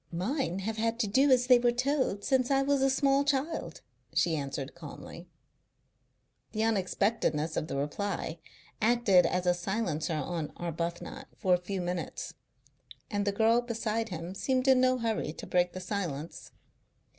[0.11, 3.81] Mine have had to do as they were told since I was a small child,"
[4.15, 5.27] she answered calmly.
[6.53, 8.39] The unexpectedness of the reply
[8.81, 12.33] acted as a silencer on Arbuthnot for a few minutes,
[13.11, 16.49] and the girl beside him seemed in no hurry to break the silence.